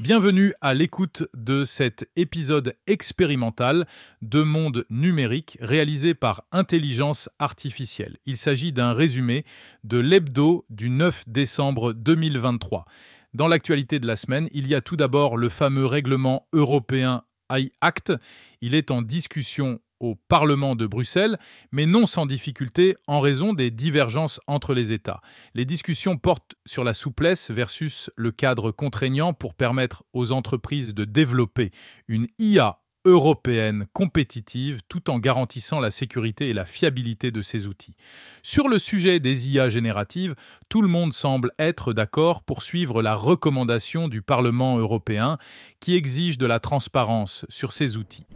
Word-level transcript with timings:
Bienvenue 0.00 0.54
à 0.60 0.74
l'écoute 0.74 1.24
de 1.34 1.64
cet 1.64 2.08
épisode 2.14 2.76
expérimental 2.86 3.84
de 4.22 4.44
Monde 4.44 4.86
numérique 4.90 5.58
réalisé 5.60 6.14
par 6.14 6.44
Intelligence 6.52 7.28
artificielle. 7.40 8.16
Il 8.24 8.36
s'agit 8.36 8.72
d'un 8.72 8.92
résumé 8.92 9.44
de 9.82 9.98
l'hebdo 9.98 10.64
du 10.70 10.88
9 10.88 11.24
décembre 11.26 11.94
2023. 11.94 12.84
Dans 13.34 13.48
l'actualité 13.48 13.98
de 13.98 14.06
la 14.06 14.14
semaine, 14.14 14.48
il 14.52 14.68
y 14.68 14.76
a 14.76 14.80
tout 14.80 14.94
d'abord 14.94 15.36
le 15.36 15.48
fameux 15.48 15.86
règlement 15.86 16.46
européen 16.52 17.24
iAct. 17.50 18.12
Il 18.60 18.76
est 18.76 18.92
en 18.92 19.02
discussion 19.02 19.80
au 20.00 20.14
Parlement 20.14 20.76
de 20.76 20.86
Bruxelles, 20.86 21.38
mais 21.72 21.86
non 21.86 22.06
sans 22.06 22.26
difficulté 22.26 22.96
en 23.06 23.20
raison 23.20 23.52
des 23.52 23.70
divergences 23.70 24.40
entre 24.46 24.74
les 24.74 24.92
États. 24.92 25.20
Les 25.54 25.64
discussions 25.64 26.16
portent 26.16 26.54
sur 26.66 26.84
la 26.84 26.94
souplesse 26.94 27.50
versus 27.50 28.10
le 28.16 28.30
cadre 28.30 28.70
contraignant 28.70 29.32
pour 29.32 29.54
permettre 29.54 30.04
aux 30.12 30.32
entreprises 30.32 30.94
de 30.94 31.04
développer 31.04 31.70
une 32.08 32.28
IA 32.38 32.78
européenne 33.04 33.86
compétitive 33.92 34.80
tout 34.88 35.10
en 35.10 35.18
garantissant 35.18 35.80
la 35.80 35.90
sécurité 35.90 36.50
et 36.50 36.52
la 36.52 36.64
fiabilité 36.64 37.30
de 37.30 37.42
ces 37.42 37.66
outils. 37.66 37.94
Sur 38.42 38.68
le 38.68 38.78
sujet 38.78 39.20
des 39.20 39.50
IA 39.50 39.68
génératives, 39.68 40.34
tout 40.68 40.82
le 40.82 40.88
monde 40.88 41.12
semble 41.12 41.52
être 41.58 41.92
d'accord 41.92 42.42
pour 42.42 42.62
suivre 42.62 43.02
la 43.02 43.14
recommandation 43.14 44.08
du 44.08 44.20
Parlement 44.20 44.78
européen 44.78 45.38
qui 45.80 45.94
exige 45.94 46.38
de 46.38 46.46
la 46.46 46.60
transparence 46.60 47.46
sur 47.48 47.72
ces 47.72 47.96
outils. 47.96 48.26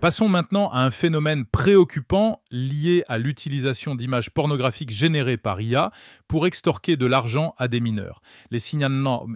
Passons 0.00 0.28
maintenant 0.28 0.70
à 0.70 0.82
un 0.82 0.92
phénomène 0.92 1.44
préoccupant 1.44 2.40
lié 2.52 3.02
à 3.08 3.18
l'utilisation 3.18 3.96
d'images 3.96 4.30
pornographiques 4.30 4.90
générées 4.90 5.36
par 5.36 5.60
IA 5.60 5.90
pour 6.28 6.46
extorquer 6.46 6.96
de 6.96 7.04
l'argent 7.04 7.56
à 7.58 7.66
des 7.66 7.80
mineurs. 7.80 8.22
Les 8.52 8.60
signalements, 8.60 9.26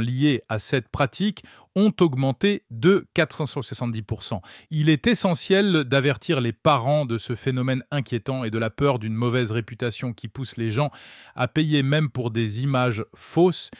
liés 0.00 0.42
à 0.48 0.58
cette 0.58 0.88
pratique 0.88 1.44
ont 1.76 1.92
augmenté 2.00 2.64
de 2.72 3.06
470%. 3.14 4.40
Il 4.70 4.88
est 4.88 5.06
essentiel 5.06 5.84
d'avertir 5.84 6.40
les 6.40 6.52
parents 6.52 7.06
de 7.06 7.16
ce 7.16 7.36
phénomène 7.36 7.84
inquiétant 7.92 8.42
et 8.42 8.50
de 8.50 8.58
la 8.58 8.70
peur 8.70 8.98
d'une 8.98 9.14
mauvaise 9.14 9.52
réputation 9.52 10.12
qui 10.12 10.26
pousse 10.26 10.56
les 10.56 10.72
gens 10.72 10.90
à 11.36 11.46
payer 11.46 11.84
même 11.84 12.10
pour 12.10 12.32
des 12.32 12.64
images 12.64 13.04
fausses. 13.14 13.70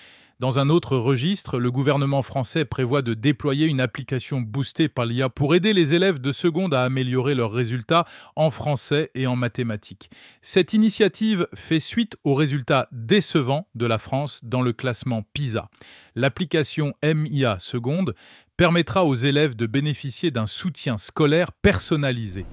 Dans 0.40 0.60
un 0.60 0.68
autre 0.68 0.96
registre, 0.96 1.58
le 1.58 1.72
gouvernement 1.72 2.22
français 2.22 2.64
prévoit 2.64 3.02
de 3.02 3.12
déployer 3.12 3.66
une 3.66 3.80
application 3.80 4.40
boostée 4.40 4.88
par 4.88 5.04
l'IA 5.04 5.28
pour 5.28 5.52
aider 5.56 5.72
les 5.72 5.94
élèves 5.94 6.20
de 6.20 6.30
seconde 6.30 6.74
à 6.74 6.84
améliorer 6.84 7.34
leurs 7.34 7.50
résultats 7.50 8.04
en 8.36 8.50
français 8.50 9.10
et 9.16 9.26
en 9.26 9.34
mathématiques. 9.34 10.10
Cette 10.40 10.74
initiative 10.74 11.48
fait 11.54 11.80
suite 11.80 12.16
aux 12.22 12.34
résultats 12.34 12.86
décevants 12.92 13.66
de 13.74 13.86
la 13.86 13.98
France 13.98 14.38
dans 14.44 14.62
le 14.62 14.72
classement 14.72 15.24
PISA. 15.32 15.70
L'application 16.14 16.94
MIA 17.02 17.58
seconde 17.58 18.14
permettra 18.56 19.04
aux 19.04 19.16
élèves 19.16 19.56
de 19.56 19.66
bénéficier 19.66 20.30
d'un 20.30 20.46
soutien 20.46 20.98
scolaire 20.98 21.50
personnalisé. 21.50 22.46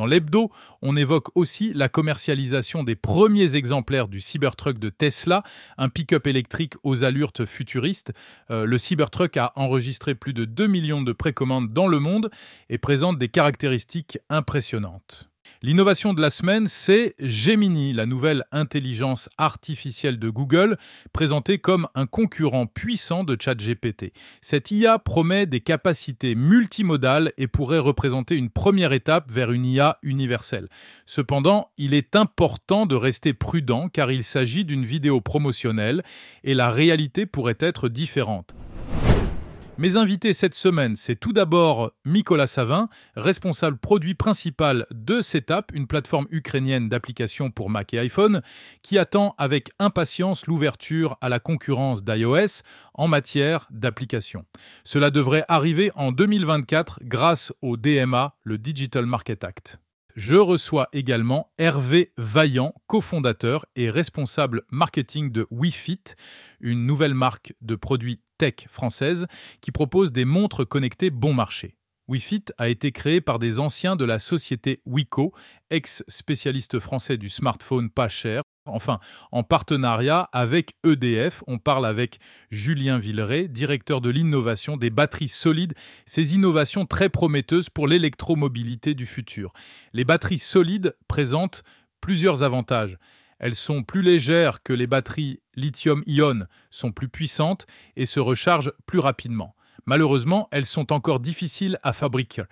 Dans 0.00 0.06
l'hebdo, 0.06 0.50
on 0.80 0.96
évoque 0.96 1.26
aussi 1.34 1.74
la 1.74 1.90
commercialisation 1.90 2.84
des 2.84 2.96
premiers 2.96 3.54
exemplaires 3.54 4.08
du 4.08 4.22
Cybertruck 4.22 4.78
de 4.78 4.88
Tesla, 4.88 5.42
un 5.76 5.90
pick-up 5.90 6.26
électrique 6.26 6.72
aux 6.84 7.04
allures 7.04 7.34
futuristes. 7.44 8.14
Euh, 8.50 8.64
le 8.64 8.78
Cybertruck 8.78 9.36
a 9.36 9.52
enregistré 9.56 10.14
plus 10.14 10.32
de 10.32 10.46
2 10.46 10.66
millions 10.68 11.02
de 11.02 11.12
précommandes 11.12 11.74
dans 11.74 11.86
le 11.86 11.98
monde 11.98 12.30
et 12.70 12.78
présente 12.78 13.18
des 13.18 13.28
caractéristiques 13.28 14.18
impressionnantes. 14.30 15.29
L'innovation 15.62 16.14
de 16.14 16.22
la 16.22 16.30
semaine, 16.30 16.66
c'est 16.66 17.14
Gemini, 17.18 17.92
la 17.92 18.06
nouvelle 18.06 18.46
intelligence 18.50 19.28
artificielle 19.36 20.18
de 20.18 20.30
Google, 20.30 20.78
présentée 21.12 21.58
comme 21.58 21.86
un 21.94 22.06
concurrent 22.06 22.64
puissant 22.64 23.24
de 23.24 23.36
ChatGPT. 23.38 24.14
Cette 24.40 24.70
IA 24.70 24.98
promet 24.98 25.44
des 25.44 25.60
capacités 25.60 26.34
multimodales 26.34 27.34
et 27.36 27.46
pourrait 27.46 27.78
représenter 27.78 28.36
une 28.36 28.48
première 28.48 28.94
étape 28.94 29.30
vers 29.30 29.52
une 29.52 29.66
IA 29.66 29.98
universelle. 30.02 30.70
Cependant, 31.04 31.68
il 31.76 31.92
est 31.92 32.16
important 32.16 32.86
de 32.86 32.94
rester 32.94 33.34
prudent 33.34 33.90
car 33.90 34.10
il 34.10 34.24
s'agit 34.24 34.64
d'une 34.64 34.86
vidéo 34.86 35.20
promotionnelle 35.20 36.02
et 36.42 36.54
la 36.54 36.70
réalité 36.70 37.26
pourrait 37.26 37.58
être 37.60 37.90
différente. 37.90 38.54
Mes 39.80 39.96
invités 39.96 40.34
cette 40.34 40.52
semaine, 40.52 40.94
c'est 40.94 41.16
tout 41.16 41.32
d'abord 41.32 41.92
Nicolas 42.04 42.46
Savin, 42.46 42.90
responsable 43.16 43.78
produit 43.78 44.12
principal 44.12 44.86
de 44.90 45.22
Setup, 45.22 45.72
une 45.72 45.86
plateforme 45.86 46.26
ukrainienne 46.30 46.90
d'applications 46.90 47.50
pour 47.50 47.70
Mac 47.70 47.94
et 47.94 47.98
iPhone, 47.98 48.42
qui 48.82 48.98
attend 48.98 49.34
avec 49.38 49.70
impatience 49.78 50.46
l'ouverture 50.46 51.16
à 51.22 51.30
la 51.30 51.40
concurrence 51.40 52.04
d'iOS 52.04 52.60
en 52.92 53.08
matière 53.08 53.68
d'applications. 53.70 54.44
Cela 54.84 55.10
devrait 55.10 55.46
arriver 55.48 55.90
en 55.94 56.12
2024 56.12 56.98
grâce 57.04 57.50
au 57.62 57.78
DMA, 57.78 58.34
le 58.44 58.58
Digital 58.58 59.06
Market 59.06 59.44
Act. 59.44 59.80
Je 60.16 60.36
reçois 60.36 60.88
également 60.92 61.52
Hervé 61.58 62.12
Vaillant, 62.16 62.74
cofondateur 62.86 63.66
et 63.76 63.90
responsable 63.90 64.62
marketing 64.70 65.30
de 65.30 65.46
WeFit, 65.50 66.02
une 66.60 66.86
nouvelle 66.86 67.14
marque 67.14 67.54
de 67.60 67.76
produits 67.76 68.20
tech 68.38 68.66
française 68.68 69.26
qui 69.60 69.70
propose 69.70 70.12
des 70.12 70.24
montres 70.24 70.66
connectées 70.66 71.10
bon 71.10 71.34
marché. 71.34 71.76
WeFit 72.08 72.46
a 72.58 72.68
été 72.68 72.90
créé 72.90 73.20
par 73.20 73.38
des 73.38 73.60
anciens 73.60 73.94
de 73.94 74.04
la 74.04 74.18
société 74.18 74.82
Wico, 74.84 75.32
ex-spécialiste 75.70 76.80
français 76.80 77.16
du 77.16 77.28
smartphone 77.28 77.88
pas 77.88 78.08
cher. 78.08 78.42
Enfin, 78.66 79.00
en 79.32 79.42
partenariat 79.42 80.28
avec 80.32 80.76
EDF, 80.84 81.42
on 81.46 81.58
parle 81.58 81.86
avec 81.86 82.18
Julien 82.50 82.98
Villeray, 82.98 83.48
directeur 83.48 84.00
de 84.00 84.10
l'innovation 84.10 84.76
des 84.76 84.90
batteries 84.90 85.28
solides, 85.28 85.74
ces 86.04 86.34
innovations 86.34 86.84
très 86.84 87.08
prometteuses 87.08 87.70
pour 87.70 87.88
l'électromobilité 87.88 88.94
du 88.94 89.06
futur. 89.06 89.52
Les 89.92 90.04
batteries 90.04 90.38
solides 90.38 90.94
présentent 91.08 91.62
plusieurs 92.00 92.42
avantages. 92.42 92.98
Elles 93.38 93.54
sont 93.54 93.82
plus 93.82 94.02
légères 94.02 94.62
que 94.62 94.74
les 94.74 94.86
batteries 94.86 95.40
lithium-ion, 95.56 96.46
sont 96.70 96.92
plus 96.92 97.08
puissantes 97.08 97.66
et 97.96 98.04
se 98.04 98.20
rechargent 98.20 98.72
plus 98.84 98.98
rapidement. 98.98 99.56
Malheureusement, 99.86 100.48
elles 100.52 100.66
sont 100.66 100.92
encore 100.92 101.20
difficiles 101.20 101.78
à 101.82 101.94
fabriquer. 101.94 102.44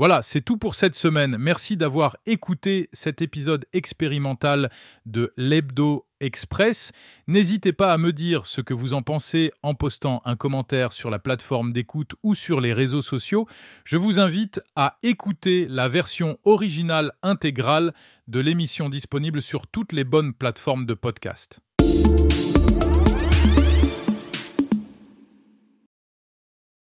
Voilà, 0.00 0.22
c'est 0.22 0.40
tout 0.40 0.56
pour 0.56 0.76
cette 0.76 0.94
semaine. 0.94 1.36
Merci 1.38 1.76
d'avoir 1.76 2.16
écouté 2.24 2.88
cet 2.94 3.20
épisode 3.20 3.66
expérimental 3.74 4.70
de 5.04 5.34
l'Hebdo 5.36 6.06
Express. 6.20 6.92
N'hésitez 7.26 7.74
pas 7.74 7.92
à 7.92 7.98
me 7.98 8.10
dire 8.10 8.46
ce 8.46 8.62
que 8.62 8.72
vous 8.72 8.94
en 8.94 9.02
pensez 9.02 9.52
en 9.62 9.74
postant 9.74 10.22
un 10.24 10.36
commentaire 10.36 10.94
sur 10.94 11.10
la 11.10 11.18
plateforme 11.18 11.74
d'écoute 11.74 12.14
ou 12.22 12.34
sur 12.34 12.62
les 12.62 12.72
réseaux 12.72 13.02
sociaux. 13.02 13.46
Je 13.84 13.98
vous 13.98 14.18
invite 14.18 14.62
à 14.74 14.96
écouter 15.02 15.66
la 15.68 15.86
version 15.86 16.38
originale 16.44 17.12
intégrale 17.22 17.92
de 18.26 18.40
l'émission 18.40 18.88
disponible 18.88 19.42
sur 19.42 19.66
toutes 19.66 19.92
les 19.92 20.04
bonnes 20.04 20.32
plateformes 20.32 20.86
de 20.86 20.94
podcast. 20.94 21.60